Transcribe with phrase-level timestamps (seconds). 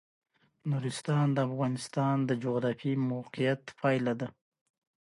[0.71, 4.27] نورستان د افغانستان د جغرافیایي موقیعت پایله ده.